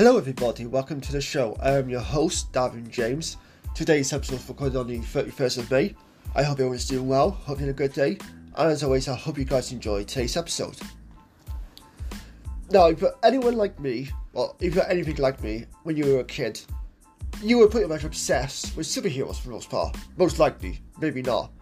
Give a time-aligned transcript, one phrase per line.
[0.00, 0.64] Hello, everybody.
[0.64, 1.58] Welcome to the show.
[1.60, 3.36] I am your host, Davin James.
[3.74, 5.94] Today's episode is recorded on the 31st of May.
[6.34, 7.32] I hope everyone's doing well.
[7.32, 8.16] Hope you had a good day.
[8.56, 10.78] And as always, I hope you guys enjoyed today's episode.
[12.70, 16.20] Now, if you're anyone like me, or if you're anything like me, when you were
[16.20, 16.58] a kid,
[17.42, 19.98] you were pretty much obsessed with superheroes for the most part.
[20.16, 21.52] Most likely, maybe not.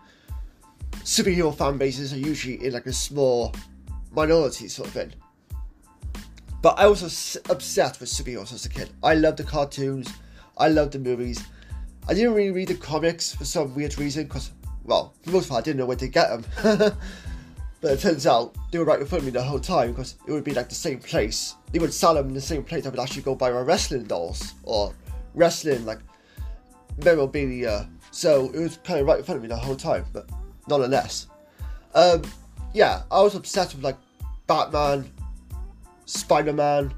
[0.99, 3.53] Superhero fan bases are usually in like a small
[4.13, 5.13] minority sort of thing.
[6.61, 8.91] But I was obsessed with superheroes as a kid.
[9.03, 10.13] I loved the cartoons.
[10.57, 11.45] I loved the movies.
[12.09, 14.51] I didn't really read the comics for some weird reason because,
[14.85, 16.45] well, for the most part, I didn't know where to get them.
[17.81, 20.17] but it turns out they were right in front of me the whole time because
[20.27, 21.55] it would be like the same place.
[21.71, 22.87] They would sell them in the same place.
[22.87, 24.95] I would actually go buy my wrestling dolls or
[25.35, 26.01] wrestling like
[27.05, 27.89] memorabilia.
[28.11, 30.07] So it was kind of right in front of me the whole time.
[30.13, 30.29] But
[30.67, 31.29] nonetheless,
[31.95, 32.23] um,
[32.75, 33.97] yeah, I was obsessed with like
[34.47, 35.11] Batman,
[36.09, 36.95] Spider Man,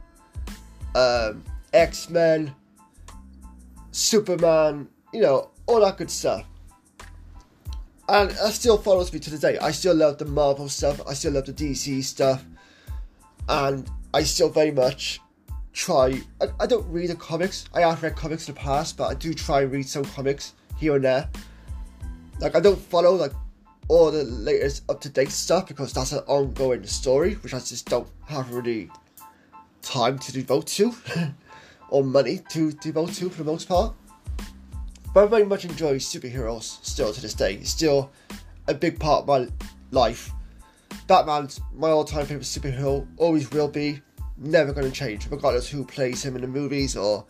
[0.94, 2.54] um, X Men,
[3.90, 6.44] Superman, you know, all that good stuff.
[8.08, 9.58] And that still follows me to the day.
[9.58, 12.44] I still love the Marvel stuff, I still love the DC stuff,
[13.48, 15.20] and I still very much
[15.72, 16.22] try.
[16.40, 19.14] I, I don't read the comics, I have read comics in the past, but I
[19.14, 21.28] do try and read some comics here and there.
[22.38, 23.32] Like, I don't follow, like,
[23.88, 27.88] all the latest up to date stuff because that's an ongoing story, which I just
[27.88, 28.90] don't have really
[29.82, 30.94] time to devote to
[31.90, 33.94] or money to devote to for the most part.
[35.12, 37.54] But I very much enjoy superheroes still to this day.
[37.54, 38.10] It's still
[38.68, 39.48] a big part of my
[39.90, 40.30] life.
[41.08, 44.00] Batman's my all time favourite superhero, always will be,
[44.36, 47.26] never going to change, regardless who plays him in the movies or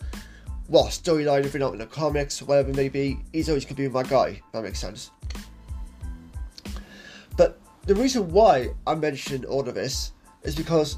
[0.67, 3.77] what storyline, if you're not in the comics, whatever it may be, he's always going
[3.77, 5.11] to be my guy, that makes sense.
[7.87, 10.97] The reason why I mentioned all of this is because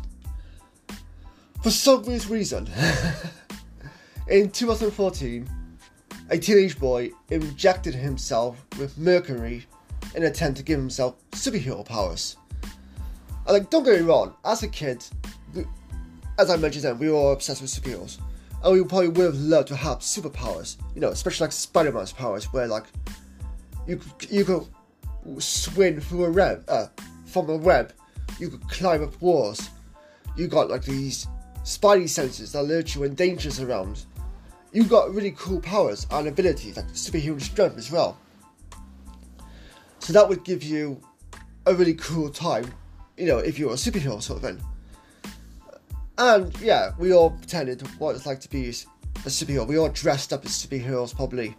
[1.62, 2.69] for some weird reason,
[4.28, 5.48] in 2014,
[6.31, 9.66] a teenage boy injected himself with mercury
[10.15, 12.37] in an attempt to give himself superhero powers.
[13.47, 15.04] And like, don't get me wrong, as a kid,
[16.38, 18.19] as I mentioned then, we were all obsessed with superheroes.
[18.62, 22.53] And we probably would have loved to have superpowers, you know, especially like Spider-Man's powers,
[22.53, 22.84] where like
[23.87, 24.00] you
[24.31, 24.66] you could
[25.38, 26.87] swing through a web, uh,
[27.27, 27.93] from a web,
[28.38, 29.71] you could climb up walls.
[30.37, 31.27] You got like these
[31.65, 34.05] spidey senses that alert you when danger's around.
[34.72, 38.16] You got really cool powers and abilities like superhuman strength as well.
[39.99, 41.00] So that would give you
[41.66, 42.72] a really cool time,
[43.16, 44.65] you know, if you were a superhero sort of thing.
[46.19, 48.72] And yeah, we all pretended what it's like to be a
[49.28, 49.66] superhero.
[49.66, 51.56] We all dressed up as superheroes probably.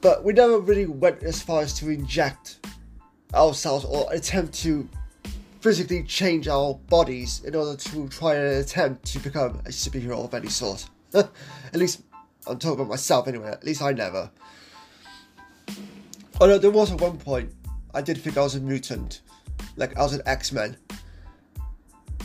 [0.00, 2.66] But we never really went as far as to inject
[3.34, 4.88] ourselves or attempt to
[5.60, 10.34] physically change our bodies in order to try and attempt to become a superhero of
[10.34, 10.88] any sort.
[11.14, 11.30] at
[11.74, 12.02] least
[12.46, 14.30] I'm talking about myself anyway, at least I never.
[16.40, 17.52] Although there was at one point
[17.92, 19.22] I did think I was a mutant.
[19.76, 20.76] Like I was an X-Men.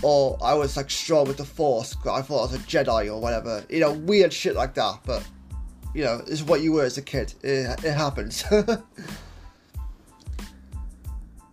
[0.04, 3.20] Or I was like strong with the force, I thought I was a Jedi or
[3.20, 3.64] whatever.
[3.70, 5.26] You know, weird shit like that, but
[5.94, 7.34] you know, is what you were as a kid.
[7.44, 8.44] It, it happens.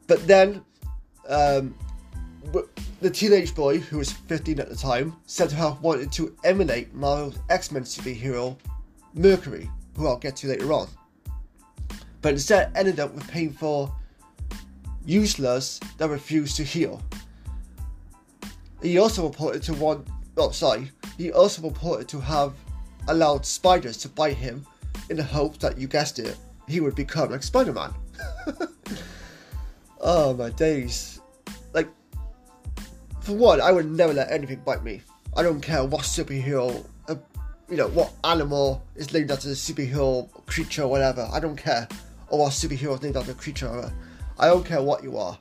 [0.06, 0.64] but then
[1.28, 1.74] um,
[3.00, 6.92] the teenage boy, who was 15 at the time, said to have wanted to emulate
[6.94, 8.56] Marvel's X Men superhero
[9.14, 10.88] Mercury, who I'll get to later on.
[12.22, 13.94] But instead ended up with painful
[15.04, 17.02] useless that refused to heal.
[18.82, 20.06] He also reported to want,
[20.36, 22.54] oh sorry, he also reported to have
[23.08, 24.66] allowed spiders to bite him
[25.08, 26.36] in the hope that you guessed it,
[26.68, 27.92] he would become like Spider Man.
[30.00, 31.20] oh my days
[31.72, 31.88] Like,
[33.20, 35.02] for one, I would never let anything bite me.
[35.36, 37.16] I don't care what superhero, uh,
[37.68, 41.28] you know, what animal is named after a superhero creature whatever.
[41.32, 41.88] I don't care.
[42.28, 43.92] Or what superhero is named after a creature.
[44.38, 45.38] I don't care what you are.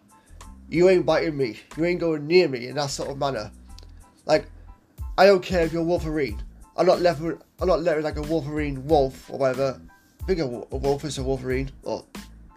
[0.69, 1.59] You ain't biting me.
[1.77, 3.51] You ain't going near me in that sort of manner.
[4.25, 4.45] Like,
[5.17, 6.41] I don't care if you're Wolverine.
[6.79, 7.21] I'm not left.
[7.21, 9.79] I'm not like a Wolverine wolf or whatever.
[10.23, 11.69] I think a, wolf is a Wolverine.
[11.83, 12.05] Or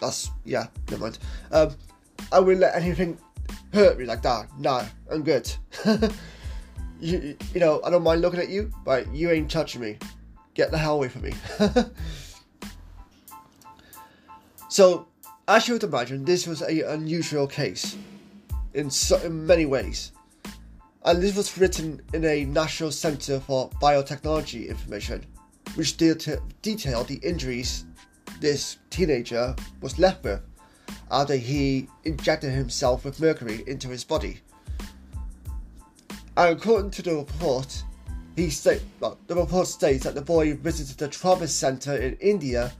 [0.01, 0.69] that's yeah.
[0.89, 1.19] Never mind.
[1.51, 1.75] Um,
[2.31, 3.19] I wouldn't let anything
[3.75, 4.47] hurt me like that.
[4.61, 5.53] No, I'm good.
[7.01, 9.99] you, you know, I don't mind looking at you, but you ain't touching me.
[10.55, 11.33] Get the hell away from me.
[14.69, 15.09] so,
[15.49, 17.97] as you would imagine, this was an unusual case
[18.75, 20.13] in, so, in many ways.
[21.05, 25.27] And this was written in a National Center for Biotechnology information,
[25.75, 27.87] which detailed the injuries
[28.41, 30.41] this teenager was left with
[31.11, 34.41] after he injected himself with mercury into his body.
[36.37, 37.83] And according to the report,
[38.37, 42.73] he state, well, the report states that the boy visited the trauma center in India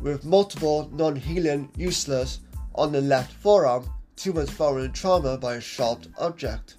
[0.00, 2.40] with multiple non-healing useless
[2.76, 6.76] on the left forearm, two months following trauma by a sharp object.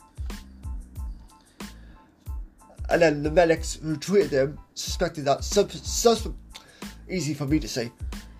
[2.89, 6.35] And then the medics who treated him suspected that sub, sub,
[7.09, 7.91] easy for me to say,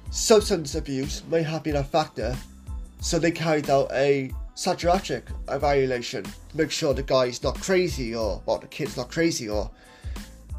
[0.09, 2.35] substance abuse may have been a factor,
[3.01, 8.41] so they carried out a psychiatric evaluation to make sure the guy's not crazy or
[8.47, 9.69] well the kid's not crazy or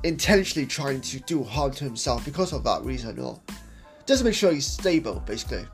[0.04, 3.40] intentionally trying to do harm to himself because of that reason or
[4.06, 5.66] just make sure he's stable basically.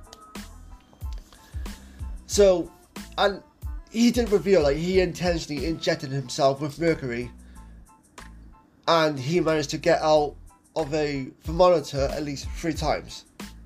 [2.26, 2.70] So
[3.19, 3.43] and
[3.90, 7.31] he did reveal like he intentionally injected himself with mercury
[8.88, 10.34] and he managed to get out
[10.76, 13.25] of a thermometer at least three times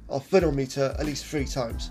[0.09, 1.91] or thermometer at least three times.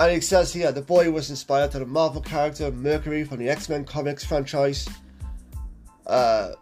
[0.00, 3.48] And it says here the boy was inspired to the Marvel character Mercury from the
[3.48, 4.88] X Men comics franchise.
[6.06, 6.52] Uh,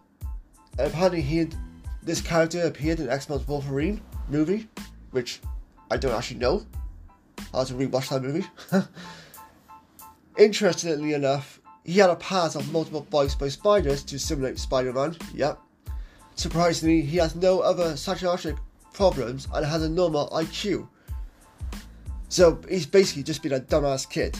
[0.78, 1.48] apparently, he
[2.02, 4.68] this character appeared in X Men's Wolverine movie,
[5.10, 5.40] which
[5.90, 6.66] I don't actually know.
[7.52, 8.46] I have to rewatch that movie.
[10.38, 15.16] Interestingly enough, he had a pass of multiple bites by spiders to simulate Spider Man.
[15.34, 15.58] Yep.
[16.34, 18.56] Surprisingly, he has no other psychiatric
[18.92, 20.88] problems and has a normal IQ.
[22.28, 24.36] So he's basically just been a dumbass kid.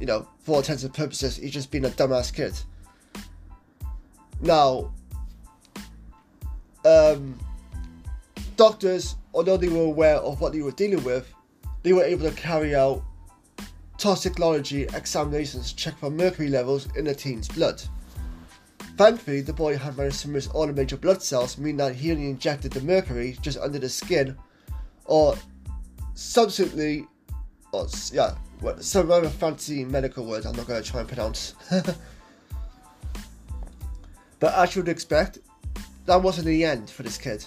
[0.00, 2.52] You know, for all intents and purposes, he's just been a dumbass kid.
[4.42, 4.92] Now,
[6.84, 7.38] um,
[8.58, 11.32] doctors, although they were aware of what they were dealing with,
[11.82, 13.02] they were able to carry out
[14.06, 17.82] toxicology examinations to check for mercury levels in the teen's blood.
[18.96, 22.12] Thankfully, the boy had managed to miss all the major blood cells, meaning that he
[22.12, 24.38] only injected the mercury just under the skin,
[25.06, 25.34] or
[26.14, 27.04] subsequently,
[27.72, 28.36] or yeah,
[28.78, 31.56] some other fancy medical word I'm not going to try and pronounce.
[34.38, 35.40] but as you would expect,
[36.04, 37.44] that wasn't the end for this kid.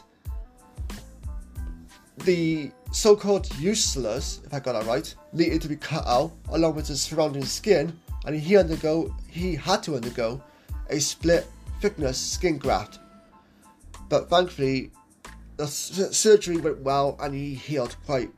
[2.26, 6.88] The so-called useless, if I got that right, needed to be cut out along with
[6.88, 10.42] the surrounding skin, and he undergo he had to undergo
[10.90, 11.48] a split
[11.82, 13.00] thickness skin graft.
[14.10, 14.92] But thankfully,
[15.58, 18.32] the surgery went well and he healed quite,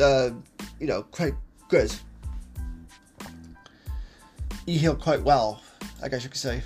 [0.00, 0.30] uh,
[0.78, 1.34] you know, quite
[1.68, 1.92] good.
[4.66, 5.62] He healed quite well,
[6.02, 6.62] I guess you could say.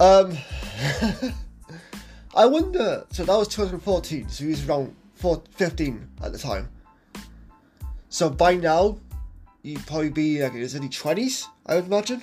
[0.00, 0.36] Um,
[2.34, 3.06] I wonder.
[3.10, 6.68] So that was 2014, so he was around 15 at the time.
[8.08, 8.98] So by now,
[9.62, 12.22] he'd probably be like in his early 20s, I would imagine.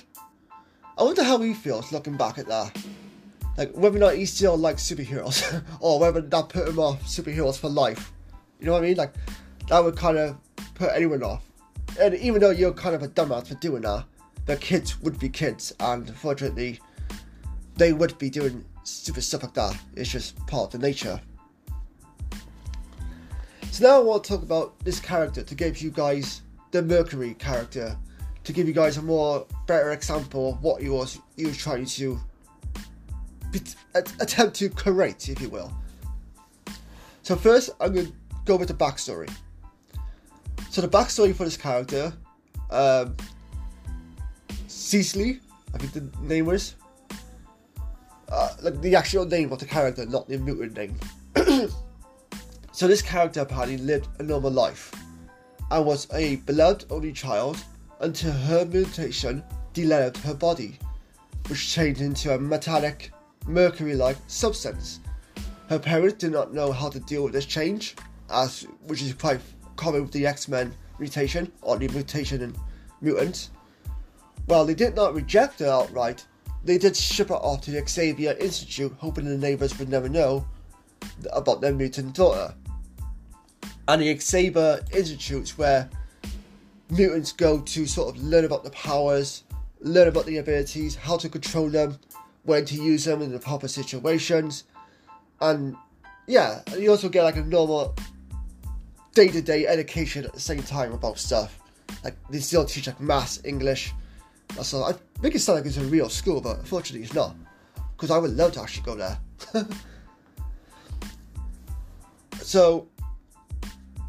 [0.98, 2.76] I wonder how he feels looking back at that.
[3.56, 7.58] Like whether or not he still likes superheroes, or whether that put him off superheroes
[7.58, 8.12] for life.
[8.58, 8.96] You know what I mean?
[8.96, 9.14] Like
[9.68, 10.36] that would kind of
[10.74, 11.44] put anyone off.
[12.00, 14.04] And even though you're kind of a dumbass for doing that,
[14.46, 16.80] the kids would be kids, and unfortunately,
[17.76, 19.76] they would be doing stupid stuff like that.
[19.94, 21.20] It's just part of the nature.
[23.70, 27.34] So now I want to talk about this character to give you guys the Mercury
[27.34, 27.96] character
[28.44, 31.84] to give you guys a more better example of what he was he was trying
[31.84, 32.18] to
[34.20, 35.72] attempt to create, if you will.
[37.22, 38.12] So first, I'm going to
[38.44, 39.30] go with the backstory.
[40.70, 42.12] So the backstory for this character,
[42.70, 43.16] um,
[44.68, 45.40] Cessily,
[45.74, 46.76] I think the name was,
[48.62, 50.98] like the actual name of the character, not the mutant name.
[52.72, 54.92] so this character apparently lived a normal life
[55.70, 57.62] and was a beloved only child
[58.00, 60.78] until her mutation developed her body,
[61.48, 63.12] which changed into a metallic,
[63.46, 65.00] mercury-like substance.
[65.68, 67.94] Her parents did not know how to deal with this change,
[68.30, 69.40] as which is quite
[69.76, 72.56] common with the X-Men mutation or the mutation in
[73.00, 73.50] mutants.
[74.46, 76.26] Well, they did not reject her outright,
[76.64, 80.46] they did ship her off to the Xavier Institute, hoping the neighbors would never know
[81.32, 82.54] about their mutant daughter.
[83.88, 85.88] And the Xavier Institute, is where
[86.90, 89.44] mutants go to sort of learn about the powers,
[89.80, 91.98] learn about the abilities, how to control them,
[92.44, 94.64] when to use them in the proper situations,
[95.40, 95.76] and
[96.26, 97.94] yeah, you also get like a normal
[99.14, 101.58] day-to-day education at the same time about stuff.
[102.04, 103.92] Like they still teach like maths, English.
[104.56, 104.74] That's.
[104.74, 107.36] I make it sound like it's a real school, but unfortunately it's not.
[107.96, 109.18] Because I would love to actually go there.
[112.40, 112.88] so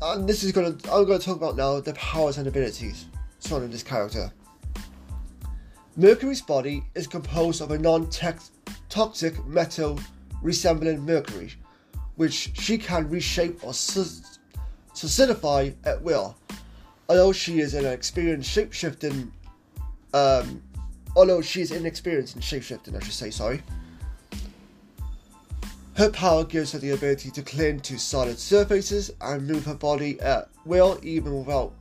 [0.02, 3.06] and this is gonna I'm gonna talk about now the powers and abilities
[3.40, 4.32] surrounding this character.
[5.96, 10.00] Mercury's body is composed of a non-toxic metal
[10.42, 11.52] resembling mercury,
[12.16, 13.74] which she can reshape or
[14.94, 16.36] solidify at will.
[17.10, 19.34] Although she is an experienced shape-shifting
[20.14, 20.62] um,
[21.16, 23.62] although she is inexperienced in shapeshifting, I should say, sorry.
[25.96, 30.20] Her power gives her the ability to cling to solid surfaces and move her body
[30.22, 31.74] at will, even without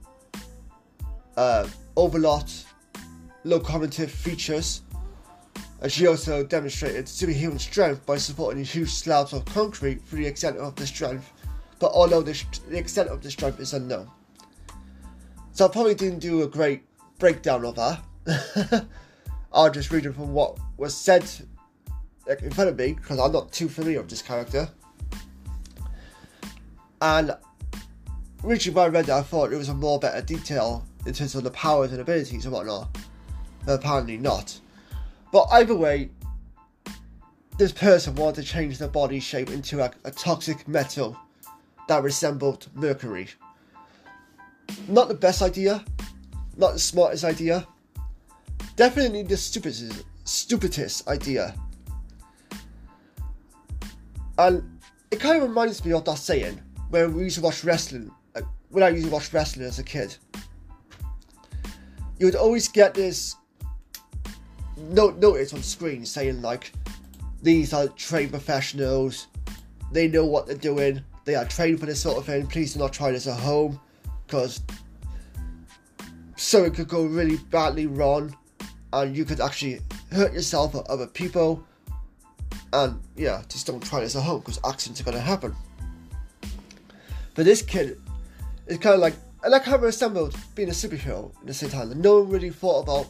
[1.37, 2.51] uh, overlord
[3.45, 4.83] locomotive features.
[5.81, 10.59] And she also demonstrated superhuman strength by supporting huge slabs of concrete for the extent
[10.59, 11.33] of the strength,
[11.79, 14.11] but although the, the extent of the strength is unknown.
[15.53, 16.83] So I probably didn't do a great
[17.19, 18.03] breakdown of her.
[19.53, 21.25] I'll just read it from what was said
[22.41, 24.69] in front of me because I'm not too familiar with this character.
[27.03, 27.37] And
[28.43, 31.51] when I read I thought it was a more better detail in terms of the
[31.51, 32.97] powers and abilities and whatnot.
[33.67, 34.59] But apparently not.
[35.33, 36.11] But either way,
[37.59, 41.17] this person wanted to change their body shape into a, a toxic metal
[41.89, 43.29] that resembled mercury.
[44.89, 45.85] Not the best idea,
[46.57, 47.67] not the smartest idea,
[48.77, 51.55] definitely the stupidest, stupidest idea.
[54.39, 56.61] And it kind of reminds me of that saying
[56.91, 59.85] when we used to watch wrestling, like when I used to watch wrestling as a
[59.85, 60.17] kid.
[62.19, 63.37] You would always get this
[64.77, 66.73] note notice on screen saying like,
[67.43, 69.29] these are trained professionals,
[69.93, 72.47] they know what they're doing, they are trained for this sort of thing.
[72.47, 73.81] Please do not try this at home,
[74.27, 74.63] because
[76.37, 78.37] something could go really badly wrong,
[78.93, 79.81] and you could actually
[80.13, 81.65] hurt yourself or other people.
[82.73, 85.55] And yeah, just don't try this at home because accidents are gonna happen.
[87.35, 88.01] But this kid
[88.67, 91.71] is kind of like, I like how it resembled being a superhero in the same
[91.71, 92.01] time.
[92.01, 93.07] No one really thought about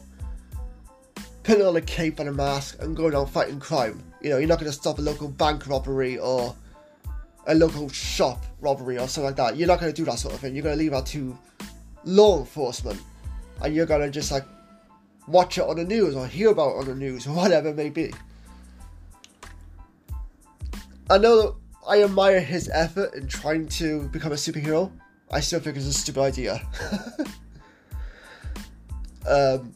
[1.43, 4.01] putting on a cape and a mask and going out fighting crime.
[4.21, 6.55] You know, you're not going to stop a local bank robbery or
[7.47, 9.57] a local shop robbery or something like that.
[9.57, 10.55] You're not going to do that sort of thing.
[10.55, 11.37] You're going to leave that to
[12.05, 13.01] law enforcement,
[13.61, 14.45] and you're going to just like
[15.27, 17.75] watch it on the news or hear about it on the news or whatever it
[17.75, 18.13] may be.
[21.09, 21.55] I know that
[21.87, 24.91] I admire his effort in trying to become a superhero.
[25.29, 26.61] I still think it's a stupid idea.
[29.27, 29.73] um,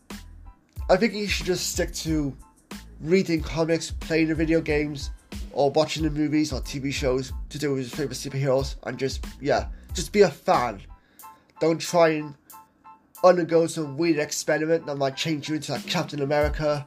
[0.90, 2.36] I think he should just stick to
[3.02, 5.12] reading comics, playing the video games,
[5.52, 9.25] or watching the movies or TV shows to do with his favorite superheroes, and just
[9.42, 10.82] yeah, just be a fan.
[11.60, 12.36] Don't try and
[13.24, 16.86] undergo some weird experiment that might change you into like Captain America,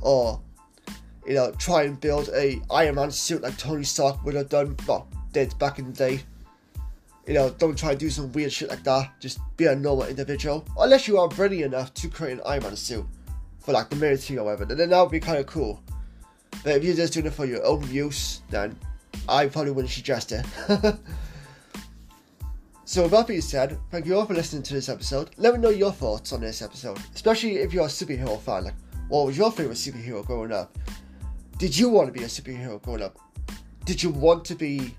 [0.00, 0.40] or
[1.26, 4.76] you know, try and build a Iron Man suit like Tony Stark would have done,
[4.86, 6.20] well, did back in the day.
[7.26, 9.10] You know, don't try and do some weird shit like that.
[9.18, 10.64] Just be a normal individual.
[10.78, 13.04] Unless you are brilliant enough to create an Iron Man suit
[13.58, 15.82] for like the military or whatever, then that would be kind of cool.
[16.62, 18.78] But if you're just doing it for your own use, then
[19.28, 20.46] I probably wouldn't suggest it.
[22.86, 25.30] so with that being said, thank you all for listening to this episode.
[25.38, 28.62] Let me know your thoughts on this episode, especially if you're a superhero fan.
[28.62, 28.74] Like,
[29.08, 30.78] what was your favorite superhero growing up?
[31.58, 33.18] Did you want to be a superhero growing up?
[33.84, 34.94] Did you want to be?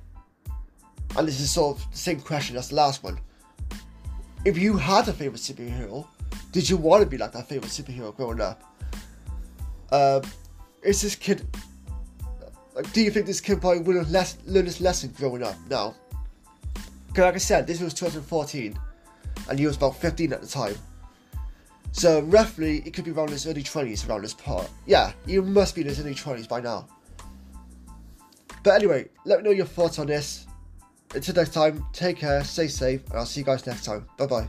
[1.15, 3.21] And this is sort of the same question as the last one.
[4.43, 6.05] If you had a favorite superhero,
[6.51, 8.63] did you want to be like that favorite superhero growing up?
[9.91, 10.21] Uh,
[10.83, 11.47] is this kid
[12.75, 12.91] like?
[12.91, 15.55] Do you think this kid probably would have less, learned this lesson growing up?
[15.69, 15.95] No.
[17.17, 18.77] Like I said, this was 2014,
[19.49, 20.75] and he was about 15 at the time.
[21.91, 24.69] So roughly, it could be around his early 20s around this part.
[24.85, 26.87] Yeah, he must be in his early 20s by now.
[28.63, 30.45] But anyway, let me know your thoughts on this.
[31.15, 34.05] Until next time, take care, stay safe, and I'll see you guys next time.
[34.17, 34.47] Bye bye.